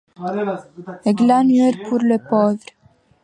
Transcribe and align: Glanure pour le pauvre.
Glanure 1.13 1.87
pour 1.87 1.99
le 1.99 2.17
pauvre. 2.27 2.65